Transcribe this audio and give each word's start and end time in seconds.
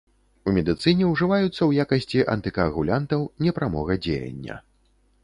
У 0.51 0.51
медыцыне 0.53 1.09
ўжываюцца 1.09 1.49
ў 1.65 1.71
якасці 1.83 2.25
антыкаагулянтаў 2.37 3.21
непрамога 3.47 3.99
дзеяння. 4.07 4.59